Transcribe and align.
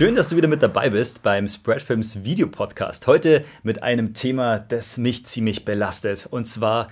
Schön, 0.00 0.14
dass 0.14 0.30
du 0.30 0.36
wieder 0.36 0.48
mit 0.48 0.62
dabei 0.62 0.88
bist 0.88 1.22
beim 1.22 1.46
Spreadfilms 1.46 2.24
Videopodcast. 2.24 3.06
Heute 3.06 3.44
mit 3.62 3.82
einem 3.82 4.14
Thema, 4.14 4.58
das 4.58 4.96
mich 4.96 5.26
ziemlich 5.26 5.66
belastet. 5.66 6.26
Und 6.30 6.46
zwar 6.46 6.88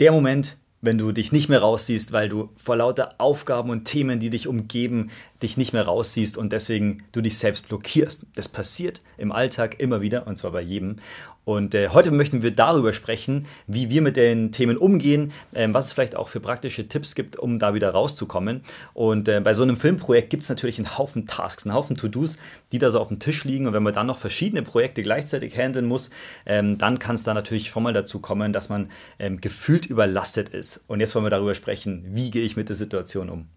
der 0.00 0.10
Moment, 0.10 0.56
wenn 0.80 0.98
du 0.98 1.12
dich 1.12 1.32
nicht 1.32 1.48
mehr 1.48 1.60
raussiehst, 1.60 2.12
weil 2.12 2.28
du 2.28 2.50
vor 2.56 2.76
lauter 2.76 3.14
Aufgaben 3.18 3.70
und 3.70 3.84
Themen, 3.84 4.20
die 4.20 4.30
dich 4.30 4.46
umgeben, 4.46 5.10
dich 5.42 5.56
nicht 5.56 5.72
mehr 5.72 5.84
raussiehst 5.84 6.38
und 6.38 6.52
deswegen 6.52 6.98
du 7.12 7.20
dich 7.20 7.38
selbst 7.38 7.68
blockierst. 7.68 8.26
Das 8.34 8.48
passiert 8.48 9.02
im 9.16 9.32
Alltag 9.32 9.80
immer 9.80 10.00
wieder 10.00 10.26
und 10.26 10.36
zwar 10.36 10.52
bei 10.52 10.62
jedem. 10.62 10.96
Und 11.48 11.74
äh, 11.74 11.88
heute 11.88 12.10
möchten 12.10 12.42
wir 12.42 12.50
darüber 12.50 12.92
sprechen, 12.92 13.46
wie 13.66 13.88
wir 13.88 14.02
mit 14.02 14.16
den 14.16 14.52
Themen 14.52 14.76
umgehen, 14.76 15.32
äh, 15.54 15.66
was 15.70 15.86
es 15.86 15.92
vielleicht 15.94 16.14
auch 16.14 16.28
für 16.28 16.40
praktische 16.40 16.88
Tipps 16.88 17.14
gibt, 17.14 17.38
um 17.38 17.58
da 17.58 17.72
wieder 17.72 17.88
rauszukommen. 17.88 18.60
Und 18.92 19.28
äh, 19.28 19.40
bei 19.40 19.54
so 19.54 19.62
einem 19.62 19.78
Filmprojekt 19.78 20.28
gibt 20.28 20.42
es 20.42 20.50
natürlich 20.50 20.76
einen 20.76 20.98
Haufen 20.98 21.26
Tasks, 21.26 21.64
einen 21.64 21.74
Haufen 21.74 21.96
To-Dos, 21.96 22.36
die 22.70 22.78
da 22.78 22.90
so 22.90 23.00
auf 23.00 23.08
dem 23.08 23.18
Tisch 23.18 23.44
liegen. 23.44 23.66
Und 23.66 23.72
wenn 23.72 23.82
man 23.82 23.94
dann 23.94 24.08
noch 24.08 24.18
verschiedene 24.18 24.60
Projekte 24.60 25.00
gleichzeitig 25.00 25.56
handeln 25.56 25.86
muss, 25.86 26.10
ähm, 26.44 26.76
dann 26.76 26.98
kann 26.98 27.14
es 27.14 27.22
da 27.22 27.32
natürlich 27.32 27.68
schon 27.70 27.82
mal 27.82 27.94
dazu 27.94 28.20
kommen, 28.20 28.52
dass 28.52 28.68
man 28.68 28.90
ähm, 29.18 29.40
gefühlt 29.40 29.86
überlastet 29.86 30.50
ist. 30.50 30.67
Und 30.86 31.00
jetzt 31.00 31.14
wollen 31.14 31.24
wir 31.24 31.30
darüber 31.30 31.54
sprechen, 31.54 32.04
wie 32.10 32.30
gehe 32.30 32.44
ich 32.44 32.56
mit 32.56 32.68
der 32.68 32.76
Situation 32.76 33.28
um. 33.30 33.48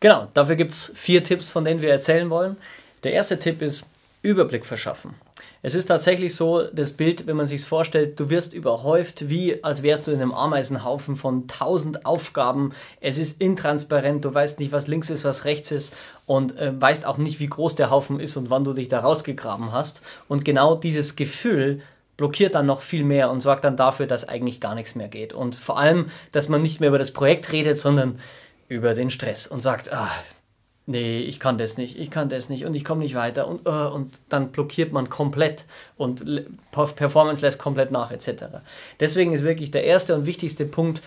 Genau, 0.00 0.28
dafür 0.34 0.56
gibt 0.56 0.72
es 0.72 0.92
vier 0.94 1.22
Tipps, 1.22 1.48
von 1.48 1.64
denen 1.64 1.82
wir 1.82 1.90
erzählen 1.90 2.30
wollen. 2.30 2.56
Der 3.04 3.12
erste 3.12 3.38
Tipp 3.38 3.62
ist 3.62 3.86
Überblick 4.22 4.66
verschaffen. 4.66 5.14
Es 5.62 5.74
ist 5.74 5.86
tatsächlich 5.86 6.34
so, 6.34 6.62
das 6.62 6.92
Bild, 6.92 7.26
wenn 7.26 7.36
man 7.36 7.46
sich 7.46 7.64
vorstellt, 7.64 8.18
du 8.18 8.30
wirst 8.30 8.54
überhäuft, 8.54 9.28
wie 9.28 9.62
als 9.62 9.82
wärst 9.82 10.06
du 10.06 10.10
in 10.10 10.20
einem 10.20 10.32
Ameisenhaufen 10.32 11.16
von 11.16 11.48
tausend 11.48 12.06
Aufgaben. 12.06 12.72
Es 13.00 13.18
ist 13.18 13.40
intransparent, 13.40 14.24
du 14.24 14.32
weißt 14.32 14.58
nicht, 14.58 14.72
was 14.72 14.86
links 14.86 15.10
ist, 15.10 15.24
was 15.24 15.44
rechts 15.44 15.70
ist 15.70 15.94
und 16.24 16.56
äh, 16.58 16.72
weißt 16.78 17.06
auch 17.06 17.18
nicht, 17.18 17.40
wie 17.40 17.48
groß 17.48 17.76
der 17.76 17.90
Haufen 17.90 18.20
ist 18.20 18.36
und 18.36 18.48
wann 18.48 18.64
du 18.64 18.72
dich 18.72 18.88
da 18.88 19.00
rausgegraben 19.00 19.72
hast. 19.72 20.00
Und 20.28 20.44
genau 20.46 20.76
dieses 20.76 21.16
Gefühl 21.16 21.82
blockiert 22.20 22.54
dann 22.54 22.66
noch 22.66 22.82
viel 22.82 23.02
mehr 23.02 23.30
und 23.30 23.40
sorgt 23.40 23.64
dann 23.64 23.78
dafür, 23.78 24.06
dass 24.06 24.28
eigentlich 24.28 24.60
gar 24.60 24.74
nichts 24.74 24.94
mehr 24.94 25.08
geht. 25.08 25.32
Und 25.32 25.56
vor 25.56 25.78
allem, 25.78 26.10
dass 26.32 26.50
man 26.50 26.60
nicht 26.60 26.78
mehr 26.78 26.90
über 26.90 26.98
das 26.98 27.12
Projekt 27.12 27.50
redet, 27.50 27.78
sondern 27.78 28.18
über 28.68 28.92
den 28.92 29.08
Stress 29.08 29.46
und 29.46 29.62
sagt, 29.62 29.90
ah, 29.90 30.10
nee, 30.84 31.20
ich 31.20 31.40
kann 31.40 31.56
das 31.56 31.78
nicht, 31.78 31.98
ich 31.98 32.10
kann 32.10 32.28
das 32.28 32.50
nicht 32.50 32.66
und 32.66 32.74
ich 32.74 32.84
komme 32.84 33.04
nicht 33.04 33.14
weiter 33.14 33.48
und, 33.48 33.66
uh, 33.66 33.88
und 33.88 34.12
dann 34.28 34.52
blockiert 34.52 34.92
man 34.92 35.08
komplett 35.08 35.64
und 35.96 36.22
Performance 36.72 37.40
lässt 37.40 37.58
komplett 37.58 37.90
nach 37.90 38.10
etc. 38.10 38.44
Deswegen 39.00 39.32
ist 39.32 39.42
wirklich 39.42 39.70
der 39.70 39.84
erste 39.84 40.14
und 40.14 40.26
wichtigste 40.26 40.66
Punkt 40.66 41.00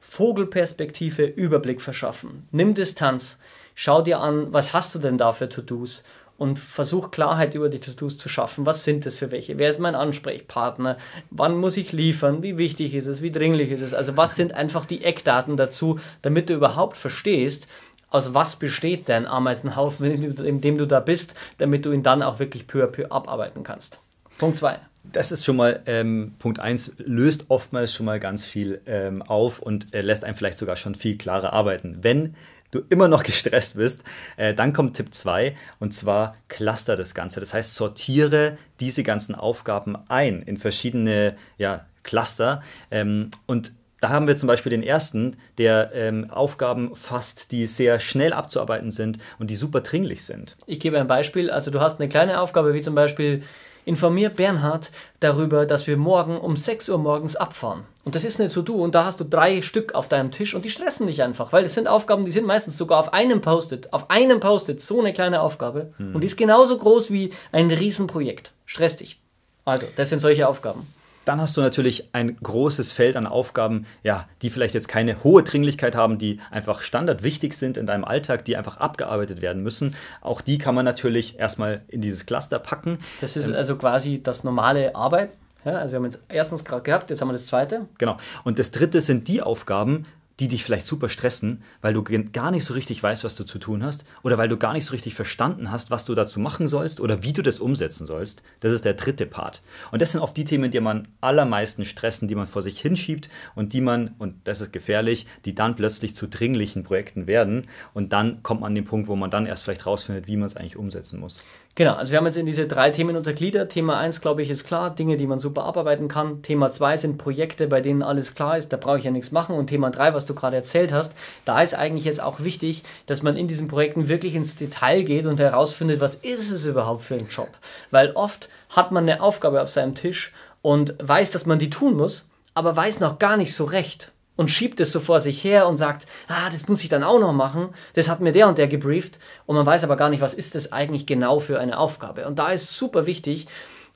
Vogelperspektive, 0.00 1.22
Überblick 1.24 1.80
verschaffen. 1.80 2.48
Nimm 2.50 2.74
Distanz, 2.74 3.38
schau 3.76 4.02
dir 4.02 4.18
an, 4.18 4.52
was 4.52 4.72
hast 4.72 4.92
du 4.92 4.98
denn 4.98 5.18
da 5.18 5.32
für 5.32 5.48
To-Dos 5.48 6.02
und 6.38 6.58
versuch 6.58 7.10
Klarheit 7.10 7.54
über 7.54 7.68
die 7.68 7.80
To-Dos 7.80 8.16
zu 8.16 8.28
schaffen. 8.28 8.64
Was 8.64 8.84
sind 8.84 9.04
das 9.04 9.16
für 9.16 9.32
welche? 9.32 9.58
Wer 9.58 9.70
ist 9.70 9.80
mein 9.80 9.96
Ansprechpartner? 9.96 10.96
Wann 11.30 11.56
muss 11.56 11.76
ich 11.76 11.92
liefern? 11.92 12.44
Wie 12.44 12.56
wichtig 12.56 12.94
ist 12.94 13.06
es? 13.06 13.20
Wie 13.20 13.32
dringlich 13.32 13.72
ist 13.72 13.82
es? 13.82 13.92
Also 13.92 14.16
was 14.16 14.36
sind 14.36 14.54
einfach 14.54 14.86
die 14.86 15.04
Eckdaten 15.04 15.56
dazu, 15.56 15.98
damit 16.22 16.48
du 16.48 16.54
überhaupt 16.54 16.96
verstehst, 16.96 17.66
aus 18.10 18.34
was 18.34 18.56
besteht 18.56 19.08
dein 19.08 19.26
Ameisenhaufen, 19.26 20.36
in 20.44 20.60
dem 20.60 20.78
du 20.78 20.86
da 20.86 21.00
bist, 21.00 21.34
damit 21.58 21.84
du 21.84 21.90
ihn 21.90 22.04
dann 22.04 22.22
auch 22.22 22.38
wirklich 22.38 22.68
peu 22.68 22.84
à 22.84 22.86
peu 22.86 23.10
abarbeiten 23.10 23.64
kannst. 23.64 23.98
Punkt 24.38 24.56
2. 24.56 24.78
Das 25.02 25.32
ist 25.32 25.44
schon 25.44 25.56
mal 25.56 25.80
ähm, 25.86 26.34
Punkt 26.38 26.60
1, 26.60 26.92
löst 26.98 27.46
oftmals 27.48 27.92
schon 27.92 28.06
mal 28.06 28.20
ganz 28.20 28.44
viel 28.44 28.80
ähm, 28.86 29.22
auf 29.22 29.58
und 29.58 29.92
äh, 29.92 30.02
lässt 30.02 30.22
einen 30.22 30.36
vielleicht 30.36 30.58
sogar 30.58 30.76
schon 30.76 30.94
viel 30.94 31.18
klarer 31.18 31.52
arbeiten. 31.52 31.98
Wenn 32.02 32.36
du 32.70 32.82
immer 32.88 33.08
noch 33.08 33.22
gestresst 33.24 33.76
bist, 33.76 34.02
äh, 34.36 34.54
dann 34.54 34.72
kommt 34.72 34.96
Tipp 34.96 35.14
2 35.14 35.56
und 35.78 35.94
zwar 35.94 36.36
cluster 36.48 36.96
das 36.96 37.14
Ganze. 37.14 37.40
Das 37.40 37.54
heißt, 37.54 37.74
sortiere 37.74 38.58
diese 38.80 39.02
ganzen 39.02 39.34
Aufgaben 39.34 39.96
ein 40.08 40.42
in 40.42 40.58
verschiedene 40.58 41.36
ja, 41.56 41.86
Cluster 42.02 42.62
ähm, 42.90 43.30
und 43.46 43.72
da 44.00 44.10
haben 44.10 44.28
wir 44.28 44.36
zum 44.36 44.46
Beispiel 44.46 44.70
den 44.70 44.82
ersten, 44.82 45.36
der 45.58 45.90
ähm, 45.92 46.30
Aufgaben 46.30 46.94
fasst, 46.94 47.50
die 47.50 47.66
sehr 47.66 47.98
schnell 47.98 48.32
abzuarbeiten 48.32 48.90
sind 48.90 49.18
und 49.38 49.50
die 49.50 49.56
super 49.56 49.80
dringlich 49.80 50.24
sind. 50.24 50.56
Ich 50.66 50.78
gebe 50.78 51.00
ein 51.00 51.08
Beispiel. 51.08 51.50
Also 51.50 51.70
du 51.70 51.80
hast 51.80 52.00
eine 52.00 52.08
kleine 52.08 52.40
Aufgabe, 52.40 52.74
wie 52.74 52.80
zum 52.80 52.94
Beispiel 52.94 53.42
informier 53.88 54.28
Bernhard 54.28 54.90
darüber, 55.20 55.66
dass 55.66 55.86
wir 55.86 55.96
morgen 55.96 56.38
um 56.38 56.56
6 56.56 56.88
Uhr 56.90 56.98
morgens 56.98 57.34
abfahren. 57.34 57.84
Und 58.04 58.14
das 58.14 58.24
ist 58.24 58.40
eine 58.40 58.50
To-Do 58.50 58.74
und 58.74 58.94
da 58.94 59.04
hast 59.04 59.18
du 59.20 59.24
drei 59.24 59.62
Stück 59.62 59.94
auf 59.94 60.08
deinem 60.08 60.30
Tisch 60.30 60.54
und 60.54 60.64
die 60.64 60.70
stressen 60.70 61.06
dich 61.06 61.22
einfach, 61.22 61.52
weil 61.52 61.62
das 61.62 61.74
sind 61.74 61.88
Aufgaben, 61.88 62.24
die 62.24 62.30
sind 62.30 62.46
meistens 62.46 62.76
sogar 62.76 63.00
auf 63.00 63.12
einem 63.12 63.40
Post-it, 63.40 63.92
auf 63.92 64.10
einem 64.10 64.40
Post-it, 64.40 64.80
so 64.80 65.00
eine 65.00 65.12
kleine 65.12 65.40
Aufgabe 65.40 65.92
hm. 65.96 66.14
und 66.14 66.20
die 66.20 66.26
ist 66.26 66.36
genauso 66.36 66.78
groß 66.78 67.10
wie 67.10 67.32
ein 67.50 67.70
Riesenprojekt. 67.70 68.52
Stress 68.66 68.98
dich. 68.98 69.20
Also, 69.64 69.86
das 69.96 70.10
sind 70.10 70.20
solche 70.20 70.48
Aufgaben. 70.48 70.86
Dann 71.28 71.42
hast 71.42 71.58
du 71.58 71.60
natürlich 71.60 72.08
ein 72.14 72.36
großes 72.36 72.90
Feld 72.90 73.14
an 73.14 73.26
Aufgaben, 73.26 73.84
ja, 74.02 74.26
die 74.40 74.48
vielleicht 74.48 74.72
jetzt 74.72 74.88
keine 74.88 75.22
hohe 75.24 75.42
Dringlichkeit 75.42 75.94
haben, 75.94 76.16
die 76.16 76.40
einfach 76.50 76.80
standardwichtig 76.80 77.52
sind 77.52 77.76
in 77.76 77.84
deinem 77.84 78.06
Alltag, 78.06 78.46
die 78.46 78.56
einfach 78.56 78.78
abgearbeitet 78.78 79.42
werden 79.42 79.62
müssen. 79.62 79.94
Auch 80.22 80.40
die 80.40 80.56
kann 80.56 80.74
man 80.74 80.86
natürlich 80.86 81.38
erstmal 81.38 81.82
in 81.88 82.00
dieses 82.00 82.24
Cluster 82.24 82.58
packen. 82.58 82.96
Das 83.20 83.36
ist 83.36 83.46
ähm, 83.46 83.56
also 83.56 83.76
quasi 83.76 84.22
das 84.22 84.42
normale 84.42 84.96
Arbeit. 84.96 85.32
Ja, 85.66 85.72
also 85.72 85.92
wir 85.92 85.96
haben 85.96 86.06
jetzt 86.06 86.22
erstens 86.30 86.64
gerade 86.64 86.82
gehabt, 86.82 87.10
jetzt 87.10 87.20
haben 87.20 87.28
wir 87.28 87.34
das 87.34 87.44
zweite. 87.44 87.88
Genau. 87.98 88.16
Und 88.44 88.58
das 88.58 88.70
dritte 88.70 89.02
sind 89.02 89.28
die 89.28 89.42
Aufgaben, 89.42 90.06
die 90.40 90.48
dich 90.48 90.64
vielleicht 90.64 90.86
super 90.86 91.08
stressen, 91.08 91.62
weil 91.80 91.94
du 91.94 92.02
gar 92.04 92.50
nicht 92.50 92.64
so 92.64 92.74
richtig 92.74 93.02
weißt, 93.02 93.24
was 93.24 93.36
du 93.36 93.44
zu 93.44 93.58
tun 93.58 93.82
hast 93.82 94.04
oder 94.22 94.38
weil 94.38 94.48
du 94.48 94.56
gar 94.56 94.72
nicht 94.72 94.84
so 94.84 94.92
richtig 94.92 95.14
verstanden 95.14 95.70
hast, 95.70 95.90
was 95.90 96.04
du 96.04 96.14
dazu 96.14 96.40
machen 96.40 96.68
sollst 96.68 97.00
oder 97.00 97.22
wie 97.22 97.32
du 97.32 97.42
das 97.42 97.60
umsetzen 97.60 98.06
sollst. 98.06 98.42
Das 98.60 98.72
ist 98.72 98.84
der 98.84 98.94
dritte 98.94 99.26
Part. 99.26 99.62
Und 99.90 100.00
das 100.00 100.12
sind 100.12 100.20
oft 100.20 100.36
die 100.36 100.44
Themen, 100.44 100.70
die 100.70 100.80
man 100.80 101.08
allermeisten 101.20 101.84
stressen, 101.84 102.28
die 102.28 102.34
man 102.34 102.46
vor 102.46 102.62
sich 102.62 102.80
hinschiebt 102.80 103.28
und 103.54 103.72
die 103.72 103.80
man, 103.80 104.14
und 104.18 104.36
das 104.44 104.60
ist 104.60 104.72
gefährlich, 104.72 105.26
die 105.44 105.54
dann 105.54 105.76
plötzlich 105.76 106.14
zu 106.14 106.28
dringlichen 106.28 106.84
Projekten 106.84 107.26
werden 107.26 107.66
und 107.94 108.12
dann 108.12 108.42
kommt 108.42 108.60
man 108.60 108.68
an 108.68 108.74
den 108.74 108.84
Punkt, 108.84 109.08
wo 109.08 109.16
man 109.16 109.30
dann 109.30 109.46
erst 109.46 109.64
vielleicht 109.64 109.86
rausfindet, 109.86 110.26
wie 110.26 110.36
man 110.36 110.46
es 110.46 110.56
eigentlich 110.56 110.76
umsetzen 110.76 111.20
muss. 111.20 111.42
Genau, 111.78 111.94
also 111.94 112.10
wir 112.10 112.18
haben 112.18 112.26
jetzt 112.26 112.36
in 112.36 112.44
diese 112.44 112.66
drei 112.66 112.90
Themen 112.90 113.14
untergliedert. 113.14 113.70
Thema 113.70 113.98
1, 113.98 114.20
glaube 114.20 114.42
ich, 114.42 114.50
ist 114.50 114.64
klar, 114.64 114.92
Dinge, 114.92 115.16
die 115.16 115.28
man 115.28 115.38
super 115.38 115.62
abarbeiten 115.62 116.08
kann. 116.08 116.42
Thema 116.42 116.72
2 116.72 116.96
sind 116.96 117.18
Projekte, 117.18 117.68
bei 117.68 117.80
denen 117.80 118.02
alles 118.02 118.34
klar 118.34 118.58
ist, 118.58 118.72
da 118.72 118.76
brauche 118.76 118.98
ich 118.98 119.04
ja 119.04 119.12
nichts 119.12 119.30
machen. 119.30 119.54
Und 119.54 119.68
Thema 119.68 119.90
3, 119.90 120.12
was 120.12 120.26
du 120.26 120.34
gerade 120.34 120.56
erzählt 120.56 120.92
hast, 120.92 121.14
da 121.44 121.62
ist 121.62 121.76
eigentlich 121.76 122.04
jetzt 122.04 122.20
auch 122.20 122.40
wichtig, 122.40 122.82
dass 123.06 123.22
man 123.22 123.36
in 123.36 123.46
diesen 123.46 123.68
Projekten 123.68 124.08
wirklich 124.08 124.34
ins 124.34 124.56
Detail 124.56 125.04
geht 125.04 125.24
und 125.24 125.38
herausfindet, 125.38 126.00
was 126.00 126.16
ist 126.16 126.50
es 126.50 126.66
überhaupt 126.66 127.04
für 127.04 127.14
ein 127.14 127.28
Job. 127.28 127.50
Weil 127.92 128.10
oft 128.16 128.48
hat 128.70 128.90
man 128.90 129.08
eine 129.08 129.22
Aufgabe 129.22 129.62
auf 129.62 129.70
seinem 129.70 129.94
Tisch 129.94 130.32
und 130.62 130.96
weiß, 131.00 131.30
dass 131.30 131.46
man 131.46 131.60
die 131.60 131.70
tun 131.70 131.96
muss, 131.96 132.28
aber 132.54 132.74
weiß 132.74 132.98
noch 132.98 133.20
gar 133.20 133.36
nicht 133.36 133.54
so 133.54 133.62
recht 133.62 134.10
und 134.38 134.52
schiebt 134.52 134.80
es 134.80 134.92
so 134.92 135.00
vor 135.00 135.18
sich 135.20 135.42
her 135.42 135.68
und 135.68 135.76
sagt, 135.76 136.06
ah, 136.28 136.48
das 136.50 136.68
muss 136.68 136.82
ich 136.82 136.88
dann 136.88 137.02
auch 137.02 137.18
noch 137.18 137.32
machen, 137.32 137.70
das 137.94 138.08
hat 138.08 138.20
mir 138.20 138.32
der 138.32 138.48
und 138.48 138.56
der 138.56 138.68
gebrieft 138.68 139.18
und 139.46 139.56
man 139.56 139.66
weiß 139.66 139.82
aber 139.82 139.96
gar 139.96 140.08
nicht, 140.08 140.22
was 140.22 140.32
ist 140.32 140.54
das 140.54 140.72
eigentlich 140.72 141.06
genau 141.06 141.40
für 141.40 141.58
eine 141.58 141.76
Aufgabe. 141.76 142.26
Und 142.26 142.38
da 142.38 142.48
ist 142.48 142.74
super 142.76 143.04
wichtig, 143.04 143.48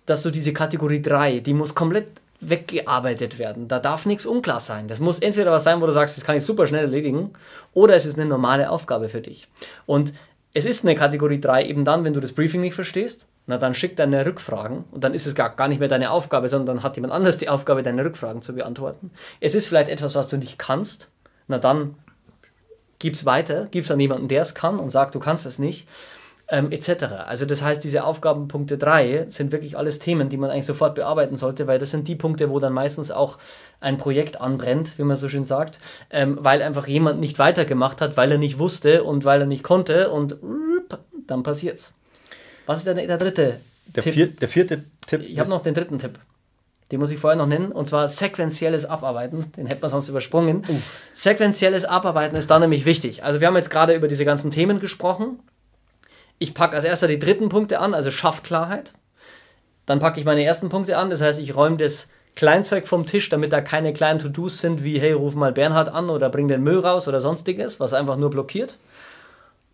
dass 0.05 0.23
du 0.23 0.31
diese 0.31 0.53
Kategorie 0.53 1.01
3, 1.01 1.39
die 1.39 1.55
muss 1.55 1.77
komplett 1.77 2.09
weggearbeitet 2.41 3.39
werden. 3.39 3.69
Da 3.69 3.79
darf 3.79 4.05
nichts 4.05 4.27
unklar 4.27 4.59
sein. 4.59 4.89
Das 4.89 4.99
muss 4.99 5.21
entweder 5.21 5.53
was 5.53 5.63
sein, 5.63 5.81
wo 5.81 5.87
du 5.87 5.93
sagst, 5.93 6.17
das 6.17 6.25
kann 6.25 6.37
ich 6.37 6.45
super 6.45 6.67
schnell 6.67 6.87
erledigen, 6.87 7.31
oder 7.73 7.95
es 7.95 8.05
ist 8.05 8.19
eine 8.19 8.29
normale 8.29 8.69
Aufgabe 8.69 9.09
für 9.09 9.21
dich. 9.21 9.47
Und 9.87 10.13
es 10.55 10.67
ist 10.67 10.85
eine 10.85 10.97
Kategorie 10.97 11.41
3 11.41 11.67
eben 11.67 11.85
dann, 11.85 12.05
wenn 12.05 12.15
du 12.15 12.21
das 12.21 12.33
Briefing 12.33 12.61
nicht 12.61 12.75
verstehst, 12.75 13.29
na 13.47 13.59
dann 13.59 13.75
schick 13.75 13.97
deine 13.97 14.25
Rückfragen 14.25 14.85
und 14.91 15.03
dann 15.05 15.15
ist 15.15 15.27
es 15.27 15.35
gar, 15.35 15.51
gar 15.51 15.69
nicht 15.69 15.81
mehr 15.81 15.89
deine 15.89 16.11
Aufgabe, 16.11 16.49
sondern 16.49 16.77
dann 16.77 16.83
hat 16.85 16.97
jemand 16.97 17.13
anders 17.13 17.39
die 17.39 17.49
Aufgabe, 17.49 17.83
deine 17.83 18.05
Rückfragen 18.05 18.43
zu 18.43 18.55
beantworten. 18.55 19.11
Es 19.41 19.55
ist 19.55 19.69
vielleicht 19.69 19.91
etwas, 19.91 20.15
was 20.15 20.29
du 20.29 20.37
nicht 20.37 20.59
kannst, 20.59 21.11
na 21.49 21.59
dann 21.59 21.97
gib 22.99 23.15
es 23.15 23.27
weiter, 23.27 23.67
gib 23.71 23.85
es 23.85 23.91
an 23.91 23.99
jemanden, 23.99 24.29
der 24.29 24.43
es 24.43 24.55
kann 24.55 24.79
und 24.79 24.91
sag, 24.91 25.11
du 25.13 25.19
kannst 25.19 25.45
es 25.45 25.59
nicht, 25.59 25.89
ähm, 26.49 26.71
etc. 26.71 27.05
Also 27.27 27.47
das 27.47 27.63
heißt, 27.63 27.83
diese 27.83 28.05
Aufgabenpunkte 28.05 28.79
3 28.79 29.27
sind 29.29 29.51
wirklich 29.51 29.77
alles 29.77 29.99
Themen, 29.99 30.29
die 30.29 30.37
man 30.37 30.51
eigentlich 30.51 30.67
sofort 30.67 30.95
bearbeiten 30.95 31.37
sollte, 31.37 31.67
weil 31.67 31.79
das 31.79 31.91
sind 31.91 32.07
die 32.07 32.15
Punkte, 32.15 32.51
wo 32.51 32.61
dann 32.61 32.73
meistens 32.73 33.11
auch 33.11 33.39
ein 33.81 33.97
Projekt 33.97 34.41
anbrennt, 34.41 34.99
wie 34.99 35.03
man 35.03 35.17
so 35.17 35.29
schön 35.29 35.45
sagt, 35.45 35.81
ähm, 36.11 36.39
weil 36.41 36.63
einfach 36.63 36.87
jemand 36.87 37.21
nicht 37.21 37.39
weitergemacht 37.39 38.01
hat, 38.01 38.17
weil 38.17 38.31
er 38.31 38.39
nicht 38.39 38.59
wusste 38.59 39.03
und 39.03 39.25
weil 39.25 39.41
er 39.41 39.47
nicht 39.47 39.65
konnte 39.65 40.11
und 40.11 40.37
dann 41.27 41.43
passiert's. 41.43 41.95
Was 42.73 42.79
ist 42.79 42.87
der, 42.87 42.95
der 42.95 43.19
dritte 43.19 43.59
der 43.87 44.03
Tipp? 44.03 44.15
Vier, 44.15 44.27
der 44.29 44.49
vierte 44.49 44.85
Tipp. 45.07 45.21
Ich 45.23 45.39
habe 45.39 45.51
noch 45.51 45.63
den 45.63 45.75
dritten 45.75 45.99
Tipp. 45.99 46.19
Den 46.91 47.01
muss 47.01 47.11
ich 47.11 47.19
vorher 47.19 47.37
noch 47.37 47.47
nennen, 47.47 47.71
und 47.71 47.87
zwar 47.87 48.09
sequenzielles 48.09 48.87
Abarbeiten. 48.87 49.53
Den 49.53 49.67
hätten 49.67 49.83
wir 49.83 49.89
sonst 49.89 50.09
übersprungen. 50.09 50.65
Uh. 50.69 50.81
Sequenzielles 51.15 51.85
Abarbeiten 51.85 52.37
ist 52.37 52.51
da 52.51 52.59
nämlich 52.59 52.85
wichtig. 52.85 53.25
Also 53.25 53.41
wir 53.41 53.47
haben 53.47 53.57
jetzt 53.57 53.71
gerade 53.71 53.95
über 53.95 54.09
diese 54.09 54.25
ganzen 54.25 54.51
Themen 54.51 54.81
gesprochen. 54.81 55.39
Ich 56.39 56.55
packe 56.55 56.77
als 56.77 56.85
erster 56.85 57.09
die 57.09 57.19
dritten 57.19 57.51
Punkte 57.51 57.79
an, 57.79 57.93
also 57.93 58.11
schaff 58.11 58.43
Klarheit. 58.43 58.93
Dann 59.85 59.99
packe 59.99 60.19
ich 60.19 60.25
meine 60.25 60.45
ersten 60.45 60.71
Punkte 60.71 60.97
an, 60.97 61.11
das 61.11 61.21
heißt, 61.21 61.41
ich 61.41 61.55
räume 61.55 61.77
das 61.77 62.09
Kleinzeug 62.37 62.89
vom 62.89 63.05
Tisch, 63.05 63.29
damit 63.29 63.53
da 63.53 63.61
keine 63.61 63.93
kleinen 63.93 64.19
To-Dos 64.19 64.59
sind 64.59 64.83
wie, 64.83 64.99
hey, 64.99 65.13
ruf 65.13 65.35
mal 65.35 65.53
Bernhard 65.53 65.91
an 65.91 66.09
oder 66.09 66.31
bring 66.31 66.49
den 66.49 66.63
Müll 66.63 66.79
raus 66.79 67.07
oder 67.07 67.21
sonstiges, 67.21 67.81
was 67.81 67.93
einfach 67.93 68.17
nur 68.17 68.31
blockiert. 68.31 68.79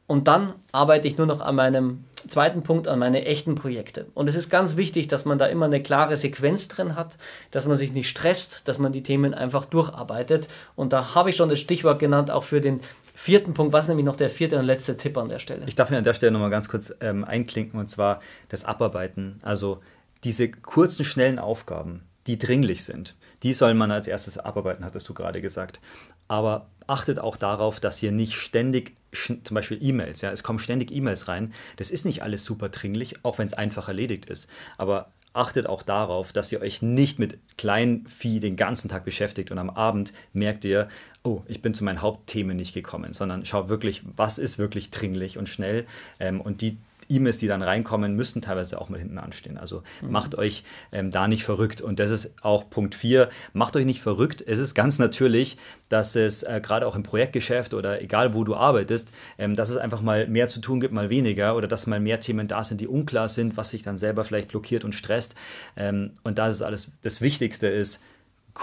Und 0.09 0.27
dann 0.27 0.55
arbeite 0.73 1.07
ich 1.07 1.19
nur 1.19 1.27
noch 1.27 1.41
an 1.41 1.55
meinem 1.55 2.05
zweiten 2.27 2.63
Punkt, 2.63 2.89
an 2.89 2.99
meine 2.99 3.27
echten 3.27 3.55
Projekte. 3.55 4.07
Und 4.15 4.27
es 4.27 4.35
ist 4.35 4.49
ganz 4.49 4.77
wichtig, 4.77 5.07
dass 5.07 5.27
man 5.27 5.39
da 5.39 5.47
immer 5.47 5.67
eine 5.67 5.83
klare 5.83 6.17
Sequenz 6.17 6.67
drin 6.67 6.97
hat, 6.97 7.19
dass 7.51 7.67
man 7.67 7.77
sich 7.77 7.93
nicht 7.93 8.09
stresst, 8.09 8.67
dass 8.67 8.79
man 8.79 8.91
die 8.91 9.03
Themen 9.03 9.35
einfach 9.35 9.67
durcharbeitet. 9.67 10.49
Und 10.75 10.95
da 10.95 11.15
habe 11.15 11.31
ich 11.31 11.37
schon 11.37 11.51
das 11.51 11.61
Stichwort 11.61 11.99
genannt, 11.99 12.31
auch 12.31 12.43
für 12.43 12.63
den 12.63 12.81
vierten 13.15 13.53
Punkt. 13.53 13.75
Was 13.75 13.87
nämlich 13.87 14.07
noch 14.07 14.17
der 14.17 14.31
vierte 14.31 14.59
und 14.59 14.65
letzte 14.65 14.97
Tipp 14.97 15.17
an 15.19 15.29
der 15.29 15.41
Stelle? 15.41 15.65
Ich 15.67 15.75
darf 15.75 15.91
mir 15.91 15.99
an 15.99 16.05
der 16.05 16.15
Stelle 16.15 16.33
nochmal 16.33 16.51
ganz 16.51 16.71
kurz 16.71 16.93
ähm, 17.01 17.25
einklinken 17.25 17.79
und 17.79 17.89
zwar 17.89 18.21
das 18.49 18.65
Abarbeiten. 18.65 19.39
Also 19.43 19.81
diese 20.25 20.51
kurzen, 20.51 21.05
schnellen 21.05 21.39
Aufgaben, 21.39 22.08
die 22.29 22.39
dringlich 22.39 22.85
sind, 22.85 23.17
die 23.43 23.55
soll 23.55 23.75
man 23.75 23.91
als 23.91 24.07
erstes 24.07 24.39
abarbeiten, 24.39 24.85
hattest 24.85 25.09
du 25.09 25.15
gerade 25.15 25.41
gesagt. 25.41 25.81
Aber 26.29 26.69
achtet 26.87 27.19
auch 27.19 27.37
darauf, 27.37 27.81
dass 27.81 28.03
ihr 28.03 28.13
nicht 28.13 28.35
ständig, 28.35 28.95
zum 29.13 29.55
Beispiel 29.55 29.83
E-Mails, 29.83 30.21
ja, 30.21 30.31
es 30.31 30.43
kommen 30.43 30.59
ständig 30.59 30.93
E-Mails 30.93 31.27
rein. 31.27 31.55
Das 31.77 31.91
ist 31.91 32.05
nicht 32.05 32.23
alles 32.23 32.45
super 32.45 32.69
dringlich, 32.69 33.25
auch 33.25 33.39
wenn 33.39 33.47
es 33.47 33.55
einfach 33.55 33.89
erledigt 33.89 34.27
ist. 34.27 34.49
Aber 34.77 35.11
achtet 35.33 35.67
auch 35.67 35.83
darauf, 35.83 36.33
dass 36.33 36.53
ihr 36.53 36.61
euch 36.61 36.83
nicht 36.83 37.19
mit 37.19 37.39
Kleinvieh 37.57 38.41
den 38.41 38.57
ganzen 38.57 38.91
Tag 38.91 39.07
beschäftigt 39.07 39.51
und 39.51 39.59
am 39.59 39.71
Abend 39.71 40.13
merkt 40.35 40.65
ihr, 40.65 40.89
oh, 41.23 41.43
ich 41.47 41.63
bin 41.63 41.73
zu 41.73 41.85
meinen 41.85 42.03
Hauptthemen 42.03 42.57
nicht 42.57 42.75
gekommen, 42.75 43.15
sondern 43.15 43.47
schaut 43.47 43.71
wirklich, 43.71 44.03
was 44.17 44.37
ist 44.37 44.59
wirklich 44.59 44.91
dringlich 44.91 45.39
und 45.39 45.49
schnell 45.49 45.87
ähm, 46.21 46.41
und 46.41 46.61
die 46.61 46.79
E-Mails, 47.09 47.39
die 47.39 47.47
dann 47.47 47.63
reinkommen, 47.63 48.15
müssen 48.15 48.43
teilweise 48.43 48.81
auch 48.81 48.89
mal 48.89 48.99
hinten 48.99 49.19
anstehen. 49.19 49.59
Also 49.59 49.83
mhm. 50.03 50.11
macht 50.11 50.35
euch 50.35 50.65
ähm, 50.93 51.11
da 51.11 51.29
nicht 51.29 51.45
verrückt. 51.45 51.81
Und 51.81 51.99
das 51.99 52.11
ist 52.11 52.35
auch 52.43 52.69
Punkt 52.71 52.95
4. 52.95 53.29
Macht 53.53 53.77
euch 53.77 53.85
nicht 53.85 54.01
verrückt. 54.01 54.43
Es 54.47 54.59
ist 54.59 54.75
ganz 54.75 54.99
natürlich, 54.99 55.57
dass 55.89 56.17
es 56.17 56.43
äh, 56.43 56.61
gerade 56.63 56.87
auch 56.87 56.97
im 56.97 57.03
Projektgeschäft 57.03 57.75
oder 57.75 58.03
egal 58.03 58.35
wo 58.35 58.45
du 58.45 58.55
arbeitest, 58.55 59.13
ähm, 59.39 59.57
dass 59.57 59.71
es 59.71 59.77
einfach 59.77 60.03
mal 60.03 60.27
mehr 60.29 60.49
zu 60.49 60.61
tun 60.61 60.81
gibt, 60.81 60.93
mal 60.93 61.11
weniger 61.11 61.57
oder 61.57 61.69
dass 61.69 61.87
mal 61.87 62.01
mehr 62.01 62.21
Themen 62.21 62.49
da 62.49 62.65
sind, 62.65 62.81
die 62.81 62.89
unklar 62.89 63.29
sind, 63.29 63.57
was 63.57 63.71
sich 63.71 63.83
dann 63.83 63.99
selber 63.99 64.25
vielleicht 64.25 64.49
blockiert 64.49 64.85
und 64.85 64.95
stresst. 64.95 65.35
Ähm, 65.77 66.13
und 66.25 66.39
da 66.39 66.49
ist 66.49 66.63
alles, 66.63 66.93
das 67.03 67.21
Wichtigste 67.21 67.69
ist, 67.69 68.01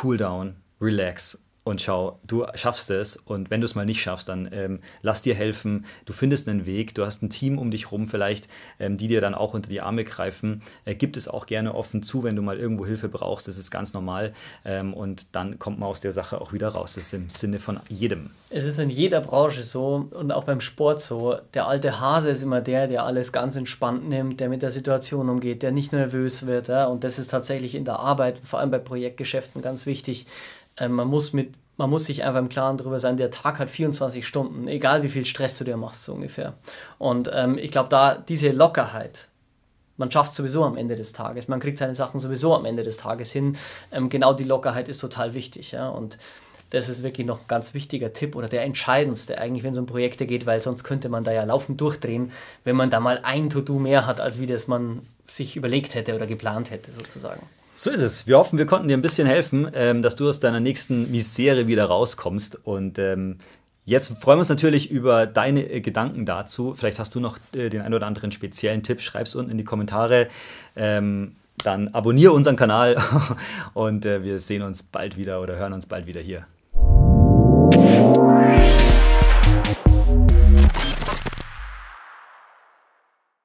cool 0.04 0.18
down, 0.18 0.56
relax 0.82 1.45
und 1.66 1.82
schau, 1.82 2.20
du 2.26 2.46
schaffst 2.54 2.92
es 2.92 3.18
und 3.18 3.50
wenn 3.50 3.60
du 3.60 3.66
es 3.66 3.74
mal 3.74 3.88
nicht 3.88 4.00
schaffst, 4.00 4.30
dann 4.30 4.48
ähm, 4.54 4.80
lass 5.02 5.24
dir 5.24 5.34
helfen, 5.34 5.86
du 6.06 6.14
findest 6.14 6.48
einen 6.48 6.68
Weg, 6.68 6.94
du 6.94 7.04
hast 7.04 7.24
ein 7.24 7.32
Team 7.32 7.58
um 7.58 7.72
dich 7.72 7.92
rum 7.92 8.08
vielleicht, 8.08 8.48
ähm, 8.80 8.98
die 8.98 9.08
dir 9.08 9.20
dann 9.20 9.34
auch 9.34 9.56
unter 9.56 9.68
die 9.68 9.82
Arme 9.82 10.04
greifen. 10.04 10.62
Äh, 10.86 10.94
gibt 10.94 11.18
es 11.18 11.28
auch 11.28 11.48
gerne 11.48 11.74
offen 11.74 12.04
zu, 12.04 12.24
wenn 12.24 12.36
du 12.36 12.44
mal 12.44 12.60
irgendwo 12.60 12.86
Hilfe 12.86 13.10
brauchst, 13.10 13.48
das 13.48 13.58
ist 13.58 13.72
ganz 13.72 13.94
normal 13.94 14.34
ähm, 14.64 14.94
und 14.94 15.36
dann 15.36 15.58
kommt 15.58 15.80
man 15.80 15.90
aus 15.90 16.02
der 16.02 16.14
Sache 16.14 16.40
auch 16.40 16.54
wieder 16.54 16.68
raus. 16.68 16.94
Das 16.94 17.06
ist 17.06 17.14
im 17.16 17.32
Sinne 17.32 17.58
von 17.58 17.80
jedem. 17.90 18.30
Es 18.52 18.64
ist 18.64 18.78
in 18.78 18.92
jeder 18.92 19.20
Branche 19.20 19.64
so 19.64 20.08
und 20.12 20.32
auch 20.32 20.44
beim 20.44 20.62
Sport 20.62 21.02
so. 21.02 21.36
Der 21.56 21.68
alte 21.68 22.00
Hase 22.00 22.30
ist 22.30 22.44
immer 22.44 22.62
der, 22.62 22.86
der 22.86 23.06
alles 23.06 23.32
ganz 23.32 23.56
entspannt 23.56 24.08
nimmt, 24.08 24.40
der 24.40 24.50
mit 24.50 24.62
der 24.62 24.70
Situation 24.70 25.30
umgeht, 25.30 25.64
der 25.64 25.72
nicht 25.72 25.94
nervös 25.94 26.46
wird 26.46 26.68
ja? 26.68 26.86
und 26.86 27.04
das 27.04 27.18
ist 27.18 27.30
tatsächlich 27.30 27.74
in 27.74 27.86
der 27.86 28.00
Arbeit, 28.00 28.40
vor 28.44 28.60
allem 28.60 28.70
bei 28.70 28.78
Projektgeschäften 28.78 29.64
ganz 29.64 29.88
wichtig 29.88 30.28
ähm, 30.78 30.94
man, 30.94 31.08
muss 31.08 31.34
mit, 31.34 31.54
man 31.78 31.90
muss 31.90 32.06
sich 32.06 32.24
einfach 32.24 32.40
im 32.40 32.50
Klaren 32.50 32.78
darüber 32.78 33.00
sein, 33.00 33.18
der 33.18 33.32
Tag 33.32 33.60
hat 33.60 33.70
24 33.70 34.26
Stunden, 34.26 34.68
egal 34.68 35.04
wie 35.04 35.10
viel 35.10 35.26
Stress 35.26 35.58
du 35.58 35.64
dir 35.64 35.78
machst, 35.78 36.04
so 36.04 36.14
ungefähr. 36.14 36.54
Und 36.98 37.30
ähm, 37.34 37.58
ich 37.58 37.72
glaube, 37.72 37.90
da 37.90 38.16
diese 38.16 38.50
Lockerheit, 38.50 39.28
man 39.98 40.12
schafft 40.12 40.34
sowieso 40.34 40.64
am 40.64 40.78
Ende 40.78 40.96
des 40.96 41.14
Tages, 41.14 41.48
man 41.48 41.60
kriegt 41.60 41.78
seine 41.78 41.96
Sachen 41.96 42.20
sowieso 42.20 42.54
am 42.56 42.66
Ende 42.66 42.84
des 42.84 42.98
Tages 42.98 43.32
hin. 43.32 43.58
Ähm, 43.92 44.10
genau 44.10 44.34
die 44.34 44.44
Lockerheit 44.44 44.88
ist 44.88 45.00
total 45.00 45.34
wichtig. 45.34 45.72
Ja? 45.72 45.90
Und 45.90 46.18
das 46.72 46.90
ist 46.90 47.04
wirklich 47.04 47.26
noch 47.26 47.40
ein 47.40 47.48
ganz 47.48 47.74
wichtiger 47.74 48.12
Tipp 48.12 48.36
oder 48.36 48.50
der 48.50 48.64
entscheidendste 48.64 49.38
eigentlich, 49.38 49.64
wenn 49.64 49.72
es 49.72 49.78
um 49.78 49.86
Projekte 49.86 50.26
geht, 50.26 50.46
weil 50.46 50.62
sonst 50.62 50.84
könnte 50.84 51.10
man 51.10 51.24
da 51.24 51.32
ja 51.32 51.44
laufend 51.44 51.80
durchdrehen, 51.80 52.32
wenn 52.64 52.76
man 52.76 52.90
da 52.90 53.00
mal 53.00 53.20
ein 53.24 53.50
To-Do 53.50 53.80
mehr 53.80 54.06
hat, 54.06 54.20
als 54.20 54.40
wie 54.40 54.48
das 54.48 54.68
man 54.68 55.02
sich 55.28 55.56
überlegt 55.56 55.96
hätte 55.96 56.16
oder 56.16 56.28
geplant 56.28 56.72
hätte, 56.72 56.92
sozusagen. 56.92 57.42
So 57.78 57.90
ist 57.90 58.02
es. 58.02 58.26
Wir 58.26 58.38
hoffen, 58.38 58.58
wir 58.58 58.66
konnten 58.66 58.88
dir 58.88 58.96
ein 58.96 59.02
bisschen 59.02 59.28
helfen, 59.28 59.70
ähm, 59.74 60.02
dass 60.02 60.16
du 60.16 60.30
aus 60.30 60.40
deiner 60.40 60.62
nächsten 60.62 61.12
Misere 61.12 61.68
wieder 61.68 61.84
rauskommst. 61.86 62.66
Und 62.66 62.98
ähm, 63.00 63.40
jetzt 63.84 64.08
freuen 64.08 64.38
wir 64.38 64.42
uns 64.42 64.50
natürlich 64.50 64.90
über 64.90 65.28
deine 65.28 65.70
äh, 65.70 65.82
Gedanken 65.82 66.26
dazu. 66.26 66.74
Vielleicht 66.74 67.00
hast 67.00 67.14
du 67.16 67.20
noch 67.20 67.38
äh, 67.54 67.68
den 67.68 67.82
ein 67.82 67.94
oder 67.94 68.08
anderen 68.08 68.32
speziellen 68.32 68.82
Tipp. 68.82 69.02
Schreib 69.02 69.28
es 69.28 69.36
unten 69.36 69.52
in 69.52 69.58
die 69.58 69.66
Kommentare. 69.66 70.30
Ähm, 70.78 71.36
dann 71.66 71.90
abonniere 71.90 72.32
unseren 72.32 72.56
Kanal 72.56 72.96
und 73.74 74.06
äh, 74.06 74.24
wir 74.24 74.40
sehen 74.40 74.62
uns 74.62 74.82
bald 74.82 75.18
wieder 75.18 75.42
oder 75.42 75.58
hören 75.58 75.74
uns 75.74 75.86
bald 75.86 76.08
wieder 76.08 76.22
hier. 76.22 76.46